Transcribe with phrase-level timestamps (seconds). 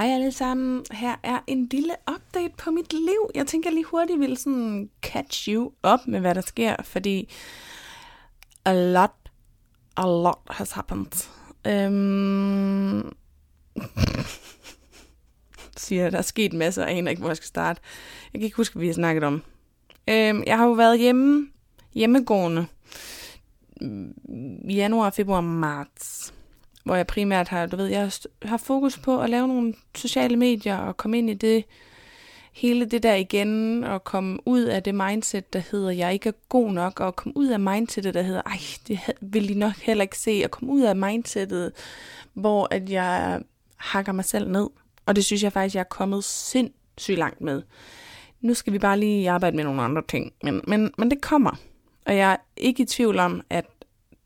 [0.00, 0.84] Hej alle sammen.
[0.90, 3.30] Her er en lille update på mit liv.
[3.34, 7.32] Jeg tænker lige hurtigt vil sådan catch you up med, hvad der sker, fordi
[8.64, 9.10] a lot,
[9.96, 11.28] a lot has happened.
[11.66, 13.12] Øhm...
[15.76, 17.80] siger, der er sket masser, og jeg aner ikke, hvor jeg skal starte.
[18.32, 19.42] Jeg kan ikke huske, hvad vi har snakket om.
[20.08, 21.48] Øhm, jeg har jo været hjemme,
[21.94, 22.66] hjemmegående
[23.80, 26.34] mm, januar, februar, marts
[26.84, 28.10] hvor jeg primært har, du ved, jeg
[28.42, 31.64] har fokus på at lave nogle sociale medier og komme ind i det,
[32.52, 36.32] hele det der igen, og komme ud af det mindset, der hedder, jeg ikke er
[36.48, 38.58] god nok, og komme ud af mindsetet, der hedder, ej,
[38.88, 41.72] det vil de nok heller ikke se, og komme ud af mindsetet,
[42.34, 43.42] hvor at jeg
[43.76, 44.68] hakker mig selv ned.
[45.06, 47.62] Og det synes jeg faktisk, jeg er kommet sindssygt langt med.
[48.40, 51.56] Nu skal vi bare lige arbejde med nogle andre ting, men, men, men det kommer.
[52.06, 53.66] Og jeg er ikke i tvivl om, at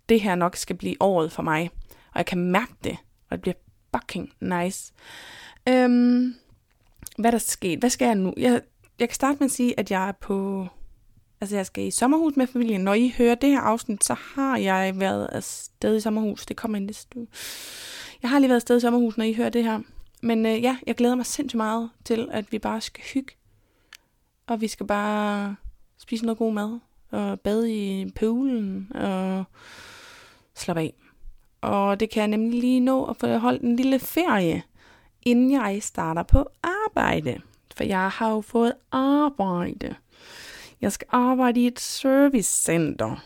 [0.08, 1.70] det her nok skal blive året for mig
[2.14, 2.96] og jeg kan mærke det,
[3.30, 3.54] og det bliver
[3.95, 4.92] fucking nice.
[5.68, 6.34] Øhm,
[7.18, 7.78] hvad der sket?
[7.78, 8.34] Hvad skal jeg nu?
[8.36, 8.62] Jeg,
[8.98, 10.66] jeg kan starte med at sige, at jeg er på...
[11.41, 12.80] Altså, jeg skal i sommerhus med familien.
[12.80, 16.47] Når I hører det her afsnit, så har jeg været afsted i sommerhus.
[16.47, 17.27] Det kommer ind næste uge.
[18.22, 19.81] Jeg har lige været afsted i sommerhus, når I hører det her.
[20.22, 23.34] Men øh, ja, jeg glæder mig sindssygt meget til, at vi bare skal hygge.
[24.47, 25.56] Og vi skal bare
[25.98, 26.78] spise noget god mad.
[27.10, 28.92] Og bade i poolen.
[28.94, 29.44] Og
[30.55, 30.94] slappe af.
[31.64, 34.62] Og det kan jeg nemlig lige nå at få holdt en lille ferie,
[35.22, 37.40] inden jeg starter på arbejde.
[37.76, 39.94] For jeg har jo fået arbejde.
[40.80, 43.24] Jeg skal arbejde i et servicecenter.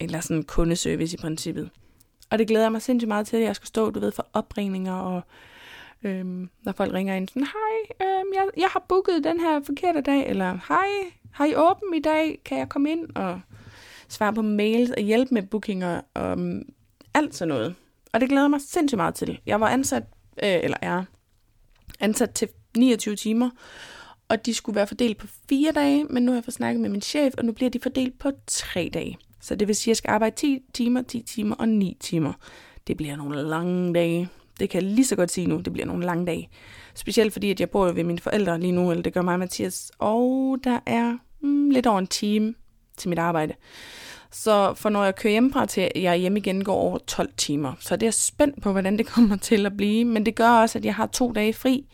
[0.00, 1.70] Eller sådan en kundeservice i princippet.
[2.30, 4.26] Og det glæder jeg mig sindssygt meget til, at jeg skal stå, du ved, for
[4.32, 5.22] opringninger og
[6.02, 10.00] øhm, når folk ringer ind sådan, hej, øhm, jeg, jeg har booket den her forkerte
[10.00, 10.88] dag, eller hej,
[11.32, 13.40] har I åben i dag, kan jeg komme ind og
[14.08, 16.38] svare på mails og hjælpe med bookinger og
[17.20, 17.74] alt sådan noget.
[18.12, 19.40] Og det glæder mig sindssygt meget til.
[19.46, 20.02] Jeg var ansat,
[20.42, 21.04] øh, eller er
[22.00, 23.50] ansat til 29 timer,
[24.28, 26.90] og de skulle være fordelt på fire dage, men nu har jeg fået snakket med
[26.90, 29.18] min chef, og nu bliver de fordelt på tre dage.
[29.40, 32.32] Så det vil sige, at jeg skal arbejde 10 timer, 10 timer og 9 timer.
[32.86, 34.28] Det bliver nogle lange dage.
[34.60, 36.48] Det kan jeg lige så godt sige nu, det bliver nogle lange dage.
[36.94, 39.38] Specielt fordi, at jeg bor ved mine forældre lige nu, eller det gør mig og
[39.38, 42.54] Mathias, og der er mm, lidt over en time
[42.96, 43.54] til mit arbejde.
[44.32, 47.72] Så for når jeg kører hjemmefra til, jeg hjem igen, går over 12 timer.
[47.80, 50.04] Så det er spændt på, hvordan det kommer til at blive.
[50.04, 51.84] Men det gør også, at jeg har to dage fri,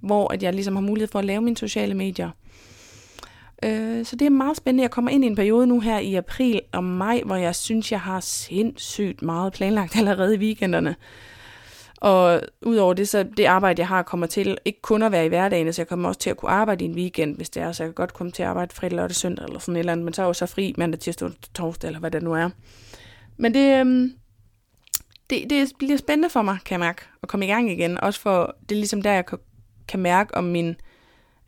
[0.00, 2.30] hvor at jeg ligesom har mulighed for at lave mine sociale medier.
[3.62, 4.82] Øh, så det er meget spændende.
[4.82, 7.92] Jeg kommer ind i en periode nu her i april og maj, hvor jeg synes,
[7.92, 10.96] jeg har sindssygt meget planlagt allerede i weekenderne.
[12.00, 15.28] Og udover det, så det arbejde, jeg har, kommer til ikke kun at være i
[15.28, 17.72] hverdagen, så jeg kommer også til at kunne arbejde i en weekend, hvis det er,
[17.72, 19.92] så jeg kan godt komme til at arbejde fredag, lørdag, søndag eller sådan et eller
[19.92, 22.32] andet, men så er jeg jo så fri mandag, tirsdag, torsdag, eller hvad det nu
[22.32, 22.50] er.
[23.36, 24.12] Men det, øhm,
[25.30, 28.00] det, det bliver spændende for mig, kan jeg mærke, at komme i gang igen.
[28.00, 29.38] Også for, det er ligesom der, jeg kan,
[29.88, 30.76] kan mærke, om min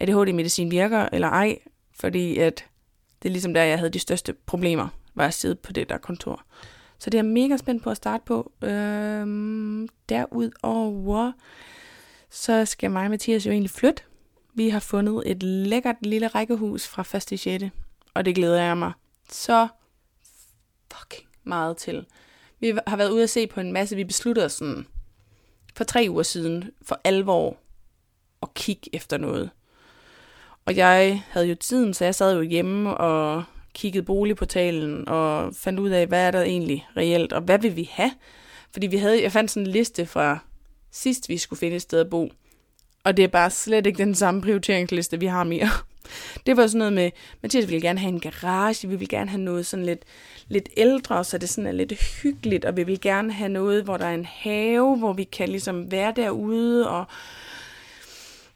[0.01, 1.59] ADHD-medicin virker eller ej,
[2.01, 2.65] fordi at
[3.23, 5.99] det er ligesom der, jeg havde de største problemer, var at sidde på det der
[5.99, 6.43] kontor.
[7.03, 8.53] Så det er jeg mega spændt på at starte på.
[8.63, 11.33] Øhm, derudover,
[12.31, 14.03] så skal mig og Mathias jo egentlig flytte.
[14.55, 17.41] Vi har fundet et lækkert lille rækkehus fra 1.
[17.41, 17.65] 6.
[18.15, 18.93] Og det glæder jeg mig
[19.31, 19.69] så
[20.95, 22.07] fucking meget til.
[22.61, 23.97] Vi har været ude at se på en masse.
[23.97, 24.87] Vi besluttede os sådan
[25.77, 27.57] for tre uger siden for alvor
[28.43, 29.51] at kigge efter noget.
[30.65, 35.81] Og jeg havde jo tiden, så jeg sad jo hjemme og kiggede boligportalen og fandt
[35.81, 38.13] ud af, hvad er der egentlig reelt, og hvad vil vi have?
[38.73, 40.39] Fordi vi havde, jeg fandt sådan en liste fra
[40.91, 42.33] sidst, vi skulle finde et sted at bo.
[43.05, 45.69] Og det er bare slet ikke den samme prioriteringsliste, vi har mere.
[46.47, 47.11] Det var sådan noget med,
[47.43, 50.03] Mathias ville gerne have en garage, vi vil gerne have noget sådan lidt,
[50.49, 53.97] lidt ældre, så det sådan er lidt hyggeligt, og vi vil gerne have noget, hvor
[53.97, 57.05] der er en have, hvor vi kan ligesom være derude, og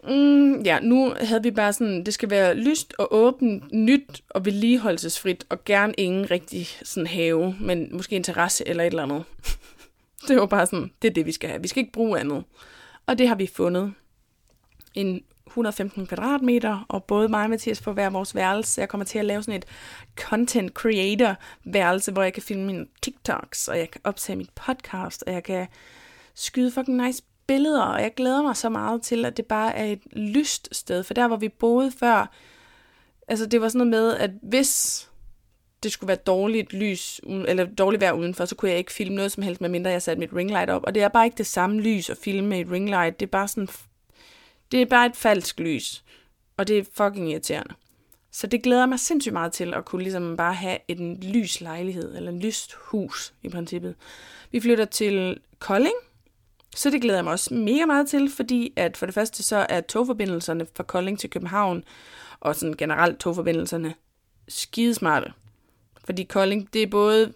[0.06, 4.44] Mm, ja, nu havde vi bare sådan, det skal være lyst og åbent, nyt og
[4.44, 9.24] vedligeholdelsesfrit, og gerne ingen rigtig sådan have, men måske en terrasse eller et eller andet.
[10.28, 11.62] det var bare sådan, det er det, vi skal have.
[11.62, 12.44] Vi skal ikke bruge andet.
[13.06, 13.92] Og det har vi fundet.
[14.94, 18.80] En 115 kvadratmeter, og både mig og Mathias får hver vores værelse.
[18.80, 19.64] Jeg kommer til at lave sådan et
[20.16, 25.24] content creator værelse, hvor jeg kan filme mine TikToks, og jeg kan optage mit podcast,
[25.26, 25.66] og jeg kan
[26.34, 29.84] skyde fucking nice billeder, og jeg glæder mig så meget til, at det bare er
[29.84, 31.02] et lyst sted.
[31.02, 32.32] For der, hvor vi boede før,
[33.28, 35.08] altså det var sådan noget med, at hvis
[35.82, 39.32] det skulle være dårligt lys, eller dårligt vejr udenfor, så kunne jeg ikke filme noget
[39.32, 40.82] som helst, medmindre jeg satte mit ringlight op.
[40.84, 43.20] Og det er bare ikke det samme lys at filme med et ringlight.
[43.20, 43.68] Det er bare sådan,
[44.72, 46.04] det er bare et falsk lys.
[46.56, 47.74] Og det er fucking irriterende.
[48.30, 52.16] Så det glæder mig sindssygt meget til at kunne ligesom bare have en lys lejlighed,
[52.16, 53.94] eller en lyst hus i princippet.
[54.50, 55.96] Vi flytter til Kolding,
[56.76, 59.66] så det glæder jeg mig også mega meget til, fordi at for det første så
[59.68, 61.84] er togforbindelserne fra Kolding til København,
[62.40, 63.94] og sådan generelt togforbindelserne,
[64.48, 65.32] skidesmarte.
[66.04, 67.32] Fordi Kolding, det er både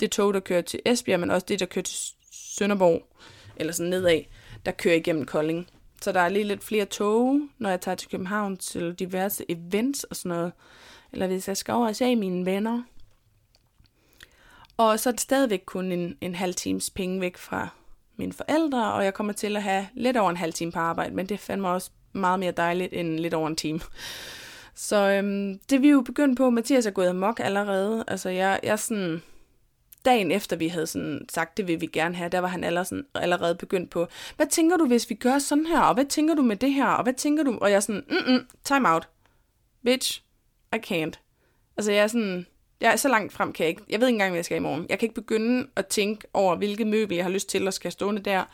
[0.00, 1.98] det tog, der kører til Esbjerg, men også det, der kører til
[2.32, 3.08] Sønderborg,
[3.56, 4.20] eller sådan nedad,
[4.66, 5.68] der kører igennem Kolding.
[6.02, 10.04] Så der er lige lidt flere tog, når jeg tager til København til diverse events
[10.04, 10.52] og sådan noget.
[11.12, 12.82] Eller hvis jeg skal over og se mine venner.
[14.76, 17.68] Og så er det stadigvæk kun en, en halv times penge væk fra
[18.18, 21.14] mine forældre, og jeg kommer til at have lidt over en halv time på arbejde,
[21.14, 23.80] men det fandt mig også meget mere dejligt end lidt over en time.
[24.74, 28.04] Så øhm, det vi jo begyndt på, Mathias er gået amok allerede.
[28.08, 29.22] Altså jeg, jeg sådan,
[30.04, 32.88] dagen efter vi havde sådan sagt, det vil vi gerne have, der var han allerede,
[32.88, 34.06] sådan, allerede begyndt på,
[34.36, 36.86] hvad tænker du, hvis vi gør sådan her, og hvad tænker du med det her,
[36.86, 39.08] og hvad tænker du, og jeg er sådan, mm, -mm time out,
[39.84, 40.22] bitch,
[40.72, 41.12] I can't.
[41.76, 42.46] Altså jeg er sådan,
[42.80, 43.82] jeg er så langt frem, kan jeg ikke.
[43.88, 44.86] Jeg ved ikke engang, hvad jeg skal i morgen.
[44.88, 47.92] Jeg kan ikke begynde at tænke over, hvilke møbel jeg har lyst til at skal
[47.92, 48.44] stående der.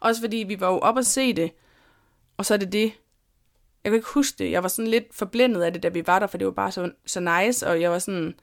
[0.00, 1.50] Også fordi vi var jo op og se det,
[2.36, 2.92] og så er det det.
[3.84, 4.50] Jeg kan ikke huske det.
[4.50, 6.72] Jeg var sådan lidt forblændet af det, da vi var der, for det var bare
[6.72, 8.34] så, så nice, og jeg var sådan,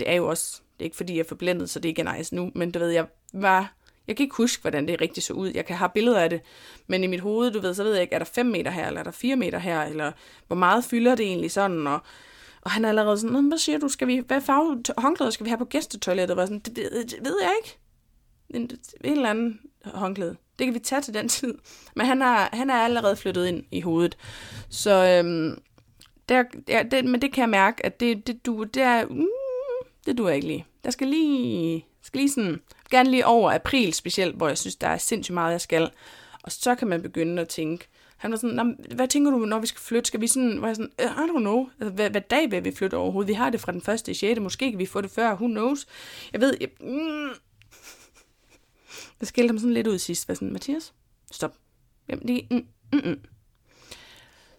[0.00, 2.16] det er jo også, det er ikke fordi, jeg er forblændet, så det ikke er
[2.16, 3.74] nice nu, men du ved, jeg var,
[4.06, 5.50] jeg kan ikke huske, hvordan det rigtig så ud.
[5.54, 6.40] Jeg kan have billeder af det,
[6.86, 8.86] men i mit hoved, du ved, så ved jeg ikke, er der 5 meter her,
[8.86, 10.12] eller er der 4 meter her, eller
[10.46, 12.00] hvor meget fylder det egentlig sådan, og
[12.66, 15.50] og han er allerede sådan, hvad siger du, skal vi, hvad farve håndklæder skal vi
[15.50, 16.38] have på gæstetoilettet?
[16.38, 17.78] Og sådan, det, det, det ved jeg ikke.
[18.50, 18.70] En,
[19.04, 20.36] en eller anden håndklæde.
[20.58, 21.54] Det kan vi tage til den tid.
[21.96, 24.16] Men han er, han er allerede flyttet ind i hovedet.
[24.68, 25.62] Så øhm,
[26.28, 29.26] der, ja, det, men det kan jeg mærke, at det, det, du, det er, mm,
[30.06, 30.66] det duer ikke lige.
[30.84, 32.60] Der skal lige, skal lige sådan,
[32.90, 35.90] gerne lige over april specielt, hvor jeg synes, der er sindssygt meget, jeg skal.
[36.42, 39.66] Og så kan man begynde at tænke, han var sådan, hvad tænker du, når vi
[39.66, 40.06] skal flytte?
[40.06, 41.68] Skal vi sådan, var jeg sådan, øh, I don't know.
[41.80, 43.28] Altså, hvad, hvad dag vil vi flytte overhovedet?
[43.28, 44.40] Vi har det fra den første i 6.
[44.40, 45.86] Måske kan vi få det før, who knows?
[46.32, 47.28] Jeg ved, jeg, mm.
[49.20, 50.26] Jeg skældte ham sådan lidt ud sidst.
[50.26, 50.94] Hvad sådan, Mathias?
[51.30, 51.56] Stop.
[52.08, 53.20] Jamen, det, mm, mm, mm.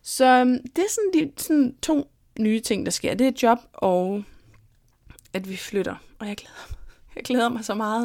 [0.02, 3.14] Så øhm, det er sådan de sådan to nye ting, der sker.
[3.14, 4.24] Det er job og
[5.34, 5.96] at vi flytter.
[6.20, 6.78] Og jeg glæder mig.
[7.16, 8.04] Jeg glæder mig så meget.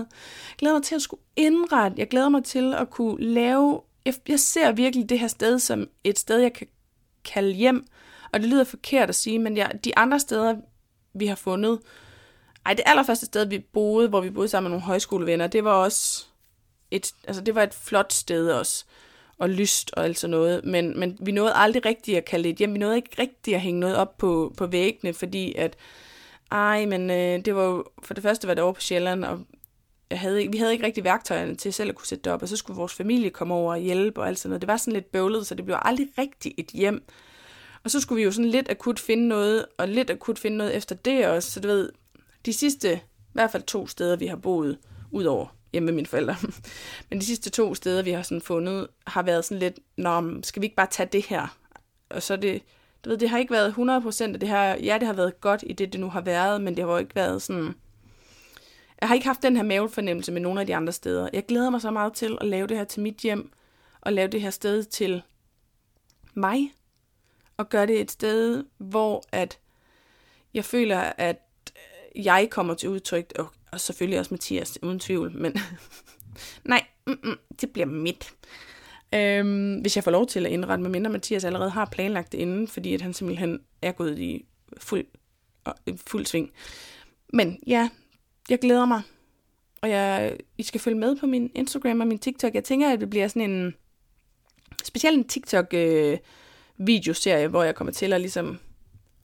[0.51, 1.99] Jeg glæder mig til at skulle indrette.
[1.99, 5.89] Jeg glæder mig til at kunne lave jeg, jeg ser virkelig det her sted som
[6.05, 6.67] et sted, jeg kan
[7.25, 7.87] kalde hjem.
[8.33, 10.57] Og det lyder forkert at sige, men jeg, de andre steder,
[11.15, 11.81] vi har fundet...
[12.67, 15.73] Ej, det allerførste sted, vi boede, hvor vi boede sammen med nogle højskolevenner, det var
[15.73, 16.27] også
[16.91, 18.85] et, altså det var et flot sted også,
[19.39, 22.51] og lyst og alt sådan noget, men, men vi nåede aldrig rigtigt at kalde det
[22.51, 25.77] et hjem, vi nåede ikke rigtigt at hænge noget op på, på væggene, fordi at,
[26.51, 29.41] ej, men øh, det var jo, for det første var det over på Sjælland, og
[30.13, 32.43] jeg havde ikke, vi havde ikke rigtig værktøjerne til selv at kunne sætte det op,
[32.43, 34.63] og så skulle vores familie komme over og hjælpe og alt sådan noget.
[34.63, 37.05] Det var sådan lidt bøvlet, så det blev aldrig rigtig et hjem.
[37.85, 40.77] Og så skulle vi jo sådan lidt akut finde noget, og lidt akut finde noget
[40.77, 41.51] efter det også.
[41.51, 41.93] Så du ved,
[42.47, 44.79] de sidste, i hvert fald to steder, vi har boet,
[45.11, 46.37] udover hjemme med mine forældre,
[47.11, 50.63] men de sidste to steder, vi har sådan fundet, har været sådan lidt, nå, skal
[50.63, 51.57] vi ikke bare tage det her?
[52.11, 52.63] Og så det,
[53.05, 55.65] du ved, det har ikke været 100% af det her, ja, det har været godt
[55.67, 57.75] i det, det nu har været, men det har jo ikke været sådan,
[59.03, 61.29] jeg har ikke haft den her mavefornemmelse med nogle af de andre steder.
[61.33, 63.53] Jeg glæder mig så meget til at lave det her til mit hjem,
[64.01, 65.23] og lave det her sted til
[66.35, 66.73] mig,
[67.57, 69.59] og gøre det et sted, hvor at
[70.55, 71.43] jeg føler, at
[72.17, 75.57] jeg kommer til udtryk, og, og selvfølgelig også Mathias, uden tvivl, men
[76.65, 78.35] nej, mm-mm, det bliver mit.
[79.15, 82.69] Øhm, hvis jeg får lov til at indrette, medmindre Mathias allerede har planlagt det inden,
[82.69, 84.45] fordi at han simpelthen er gået i
[84.79, 85.07] fuld,
[86.07, 86.51] fuld sving.
[87.33, 87.89] Men ja,
[88.49, 89.03] jeg glæder mig.
[89.83, 92.55] Og jeg, I skal følge med på min Instagram og min TikTok.
[92.55, 93.75] Jeg tænker, at det bliver sådan en...
[94.85, 98.59] Specielt en TikTok-videoserie, øh, hvor jeg kommer til at ligesom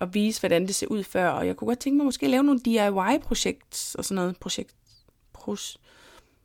[0.00, 1.28] at vise, hvordan det ser ud før.
[1.28, 4.37] Og jeg kunne godt tænke mig måske at lave nogle DIY-projekts og sådan noget.
[4.37, 4.75] Projekt,
[5.32, 5.80] pros,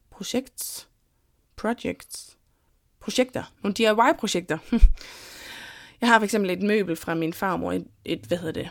[0.10, 0.88] projekts,
[1.56, 2.38] projects,
[3.00, 3.44] projekter.
[3.64, 4.58] Nogle DIY-projekter.
[6.02, 8.70] jeg har for eksempel et møbel fra min farmor, et, et hvad hedder det,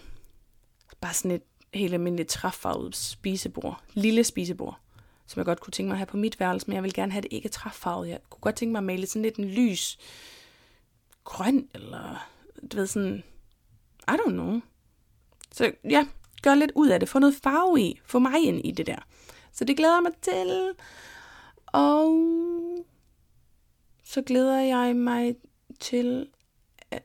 [1.00, 1.42] bare sådan et
[1.74, 3.82] helt almindeligt træfarvet spisebord.
[3.94, 4.80] Lille spisebord,
[5.26, 7.12] som jeg godt kunne tænke mig at have på mit værelse, men jeg vil gerne
[7.12, 8.08] have det ikke træfarvet.
[8.08, 9.98] Jeg kunne godt tænke mig at male sådan lidt en lys
[11.24, 12.28] grøn, eller
[12.72, 13.22] du ved sådan,
[14.08, 14.60] I don't know.
[15.52, 16.06] Så ja,
[16.42, 17.08] gør lidt ud af det.
[17.08, 18.00] Få noget farve i.
[18.04, 19.06] Få mig ind i det der.
[19.52, 20.72] Så det glæder jeg mig til.
[21.66, 22.18] Og
[24.04, 25.36] så glæder jeg mig
[25.80, 26.26] til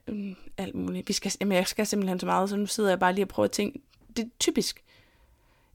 [0.08, 1.08] mm, alt muligt.
[1.08, 3.30] Vi skal, jamen, jeg skal simpelthen så meget, så nu sidder jeg bare lige og
[3.30, 3.80] prøver at tænke,
[4.18, 4.84] det er typisk.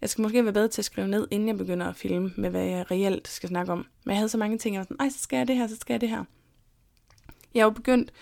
[0.01, 2.51] Jeg skal måske være bedre til at skrive ned, inden jeg begynder at filme med,
[2.51, 3.87] hvad jeg reelt skal snakke om.
[4.05, 5.67] Men jeg havde så mange ting, jeg var sådan, nej, så skal jeg det her,
[5.67, 6.25] så skal jeg det her.
[7.55, 8.13] Jeg er jo begyndt,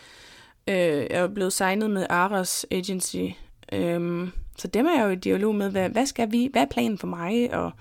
[0.69, 3.25] øh, jeg er blevet signet med Aras Agency,
[3.73, 6.67] øhm, så dem er jeg jo i dialog med, hvad, hvad skal vi, hvad er
[6.67, 7.73] planen for mig, og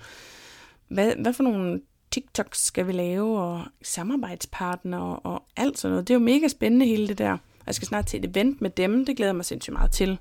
[0.88, 1.80] hvad, hvad for nogle
[2.10, 6.08] TikToks skal vi lave, og samarbejdspartnere og alt sådan noget.
[6.08, 7.38] Det er jo mega spændende hele det der.
[7.66, 10.18] Jeg skal snart til et event med dem, det glæder jeg mig sindssygt meget til.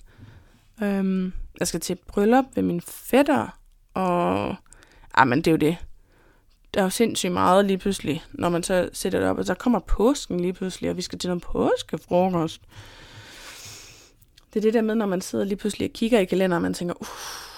[0.82, 3.60] Øhm, jeg skal til et bryllup ved min fætter,
[3.94, 4.56] og...
[5.14, 5.78] Ah, men det er jo det.
[6.74, 9.54] Der er jo sindssygt meget lige pludselig, når man så sætter det op, og så
[9.54, 12.62] kommer påsken lige pludselig, og vi skal til noget påskefrokost.
[14.54, 16.62] Det er det der med, når man sidder lige pludselig og kigger i kalenderen, og
[16.62, 17.50] man tænker, uff,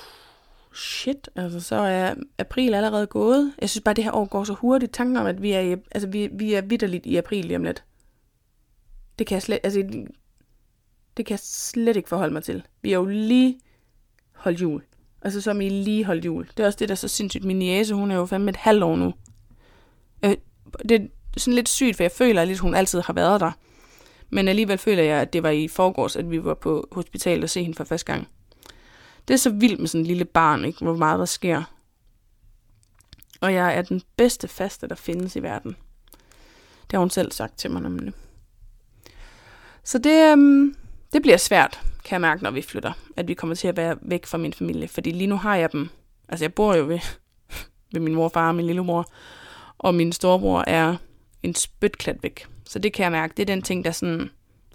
[0.75, 3.53] shit, altså så er april allerede gået.
[3.61, 4.93] Jeg synes bare, det her år går så hurtigt.
[4.93, 7.63] Tanken om, at vi er, i, altså, vi, vi er vidderligt i april lige om
[7.63, 7.83] lidt.
[9.19, 10.05] Det kan jeg slet, altså,
[11.17, 12.63] det kan jeg slet ikke forholde mig til.
[12.81, 13.59] Vi har jo lige
[14.33, 14.81] holdt jul.
[15.21, 16.47] Altså som I lige holdt jul.
[16.57, 17.43] Det er også det, der er så sindssygt.
[17.43, 19.13] Min jæse, hun er jo fandme et halvt år nu.
[20.25, 20.35] Øh,
[20.89, 23.51] det er sådan lidt sygt, for jeg føler lidt, at hun altid har været der.
[24.29, 27.49] Men alligevel føler jeg, at det var i forgårs, at vi var på hospitalet og
[27.49, 28.27] se hende for første gang.
[29.27, 30.79] Det er så vildt med sådan en lille barn, ikke?
[30.79, 31.63] hvor meget der sker.
[33.41, 35.75] Og jeg er den bedste faste, der findes i verden.
[36.81, 38.13] Det har hun selv sagt til mig nemlig.
[39.83, 40.75] Så det, øhm,
[41.13, 42.93] det bliver svært, kan jeg mærke, når vi flytter.
[43.15, 44.87] At vi kommer til at være væk fra min familie.
[44.87, 45.89] Fordi lige nu har jeg dem.
[46.29, 46.99] Altså jeg bor jo ved,
[47.93, 49.11] ved min morfar og min lillemor.
[49.77, 50.95] Og min storebror er
[51.43, 52.47] en spytklat væk.
[52.65, 53.33] Så det kan jeg mærke.
[53.37, 54.29] Det er den ting, der sådan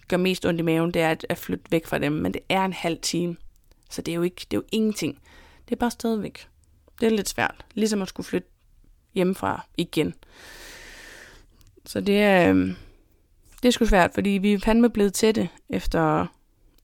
[0.08, 2.12] gør mest ondt i maven, det er at, at flytte væk fra dem.
[2.12, 3.36] Men det er en halv time.
[3.90, 5.18] Så det er jo ikke, det er jo ingenting.
[5.68, 6.48] Det er bare stadigvæk.
[7.00, 7.64] Det er lidt svært.
[7.74, 8.48] Ligesom at skulle flytte
[9.14, 10.14] hjemmefra igen.
[11.86, 12.74] Så det er, øh,
[13.66, 16.26] det er sgu svært, fordi vi er fandme blevet tætte efter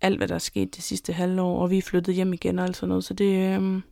[0.01, 2.65] alt, hvad der er sket det sidste halvår, og vi er flyttet hjem igen og
[2.65, 3.05] alt sådan noget.
[3.05, 3.83] Så det um,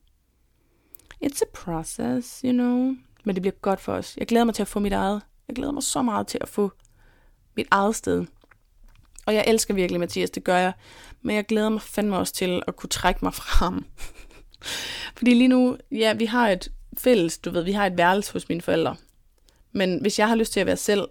[1.25, 2.95] it's a process, you know.
[3.25, 4.17] Men det bliver godt for os.
[4.17, 5.23] Jeg glæder mig til at få mit eget.
[5.49, 6.73] Jeg glæder mig så meget til at få
[7.57, 8.27] mit eget sted.
[9.27, 10.73] Og jeg elsker virkelig Mathias, det gør jeg.
[11.23, 13.85] Men jeg glæder mig fandme også til at kunne trække mig frem.
[15.19, 18.49] Fordi lige nu, ja, vi har et fælles, du ved, vi har et værelse hos
[18.49, 18.97] mine forældre.
[19.73, 21.09] Men hvis jeg har lyst til at være selv,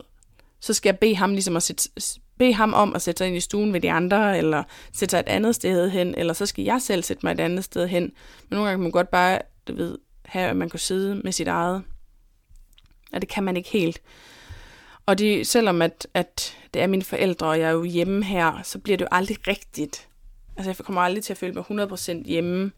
[0.60, 1.90] så skal jeg bede ham ligesom at sætte,
[2.38, 4.64] bede ham om at sætte sig ind i stuen ved de andre, eller
[4.94, 7.64] sætte sig et andet sted hen, eller så skal jeg selv sætte mig et andet
[7.64, 8.04] sted hen.
[8.04, 8.12] Men
[8.50, 11.48] nogle gange kan man godt bare, du ved, have, at man kan sidde med sit
[11.48, 11.84] eget.
[13.14, 14.02] Og det kan man ikke helt.
[15.06, 18.62] Og det, selvom at, at det er mine forældre, og jeg er jo hjemme her,
[18.64, 20.08] så bliver det jo aldrig rigtigt.
[20.58, 22.72] Altså jeg kommer aldrig til at føle mig 100% hjemme,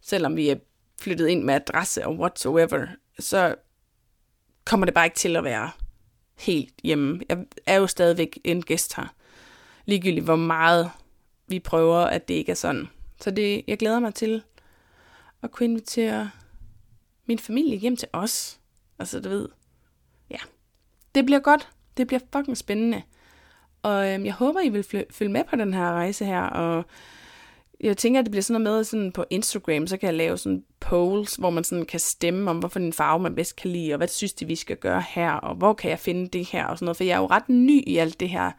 [0.00, 0.56] selvom vi er
[1.00, 2.86] flyttet ind med adresse og whatsoever.
[3.18, 3.54] Så
[4.64, 5.70] kommer det bare ikke til at være
[6.38, 7.20] helt hjemme.
[7.28, 9.14] Jeg er jo stadigvæk en gæst her.
[9.86, 10.90] Ligegyldigt hvor meget
[11.48, 12.88] vi prøver, at det ikke er sådan.
[13.20, 14.42] Så det, jeg glæder mig til
[15.42, 16.30] at kunne invitere
[17.26, 18.60] min familie hjem til os.
[18.98, 19.48] Altså, du ved,
[20.30, 20.38] ja.
[21.14, 21.68] Det bliver godt.
[21.96, 23.02] Det bliver fucking spændende.
[23.82, 26.84] Og øhm, jeg håber, I vil følge med på den her rejse her, og
[27.80, 30.38] jeg tænker, at det bliver sådan noget med sådan på Instagram, så kan jeg lave
[30.38, 33.92] sådan polls, hvor man sådan kan stemme om, hvorfor en farve man bedst kan lide,
[33.92, 36.66] og hvad synes de, vi skal gøre her, og hvor kan jeg finde det her,
[36.66, 36.96] og sådan noget.
[36.96, 38.50] For jeg er jo ret ny i alt det her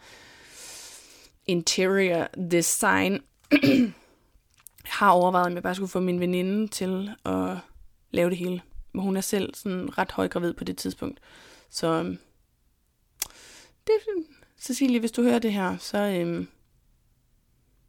[1.45, 3.21] interior design.
[3.51, 3.91] jeg
[4.85, 7.57] har overvejet, om jeg bare skulle få min veninde til at
[8.11, 8.61] lave det hele.
[8.93, 11.19] Men hun er selv sådan ret højgravid på det tidspunkt.
[11.69, 12.17] Så øhm,
[13.87, 13.93] det,
[14.59, 16.47] Cecilie, hvis du hører det her, så øhm,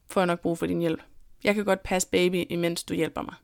[0.09, 1.03] får jeg nok brug for din hjælp.
[1.45, 3.35] Jeg kan godt passe baby, imens du hjælper mig.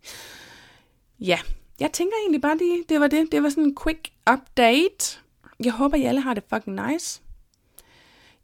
[1.30, 1.38] ja,
[1.80, 3.32] jeg tænker egentlig bare lige, det var det.
[3.32, 5.18] Det var sådan en quick update.
[5.64, 7.22] Jeg håber, I alle har det fucking nice.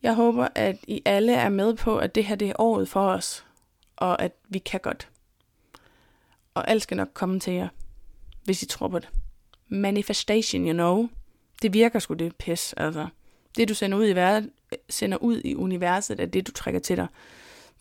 [0.03, 3.09] Jeg håber, at I alle er med på, at det her det er året for
[3.09, 3.45] os,
[3.97, 5.09] og at vi kan godt.
[6.55, 7.69] Og alt skal nok komme til jer,
[8.45, 9.09] hvis I tror på det.
[9.69, 11.09] Manifestation, you know.
[11.63, 13.07] Det virker sgu det pis, altså.
[13.57, 14.51] Det du sender ud i verden,
[14.89, 17.07] sender ud i universet, er det du trækker til dig.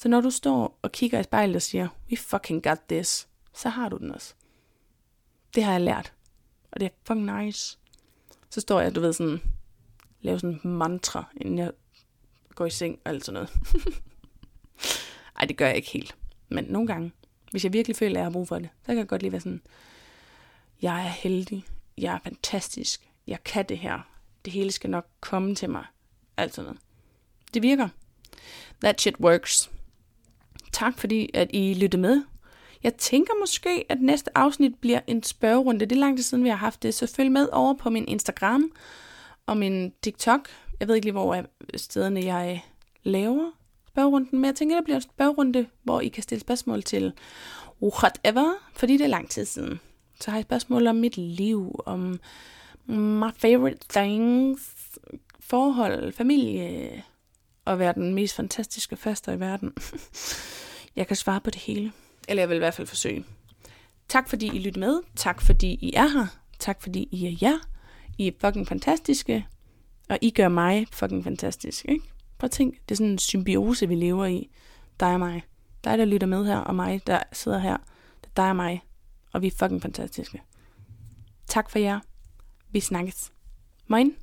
[0.01, 3.69] Så når du står og kigger i spejlet og siger, we fucking got this, så
[3.69, 4.33] har du den også.
[5.55, 6.13] Det har jeg lært.
[6.71, 7.77] Og det er fucking nice.
[8.49, 9.41] Så står jeg, du ved, sådan,
[10.21, 11.71] laver sådan en mantra, inden jeg
[12.55, 13.49] går i seng og alt sådan noget.
[15.39, 16.15] Ej, det gør jeg ikke helt.
[16.49, 17.11] Men nogle gange,
[17.51, 19.31] hvis jeg virkelig føler, at jeg har brug for det, så kan jeg godt lige
[19.31, 19.61] være sådan,
[20.81, 21.65] jeg er heldig,
[21.97, 23.99] jeg er fantastisk, jeg kan det her,
[24.45, 25.85] det hele skal nok komme til mig,
[26.37, 26.81] alt sådan noget.
[27.53, 27.89] Det virker.
[28.81, 29.71] That shit works.
[30.81, 32.23] Tak fordi, at I lyttede med.
[32.83, 35.85] Jeg tænker måske, at næste afsnit bliver en spørgerunde.
[35.85, 38.07] Det er lang tid siden, vi har haft det, så følg med over på min
[38.07, 38.71] Instagram
[39.45, 40.49] og min TikTok.
[40.79, 41.43] Jeg ved ikke lige, hvor er
[41.75, 42.59] stederne jeg øh,
[43.03, 43.51] laver
[43.87, 47.13] spørgerunden, men jeg tænker, det bliver en spørgerunde, hvor I kan stille spørgsmål til
[47.81, 49.79] whatever, fordi det er lang tid siden.
[50.21, 52.19] Så har jeg spørgsmål om mit liv, om
[52.87, 54.75] my favorite things,
[55.39, 57.03] forhold, familie,
[57.65, 59.73] og være den mest fantastiske faster i verden.
[60.95, 61.91] Jeg kan svare på det hele.
[62.27, 63.25] Eller jeg vil i hvert fald forsøge.
[64.09, 64.99] Tak fordi I lytter med.
[65.15, 66.27] Tak fordi I er her.
[66.59, 67.57] Tak fordi I er jer.
[68.17, 69.47] I er fucking fantastiske.
[70.09, 72.05] Og I gør mig fucking fantastisk, ikke?
[72.37, 74.49] Prøv at tænk, det er sådan en symbiose, vi lever i.
[74.99, 75.43] Dig og mig.
[75.83, 77.77] Dig, der lytter med her, og mig, der sidder her.
[78.21, 78.83] Det er dig og mig.
[79.33, 80.41] Og vi er fucking fantastiske.
[81.47, 81.99] Tak for jer.
[82.71, 83.31] Vi snakkes.
[83.87, 84.15] Moin.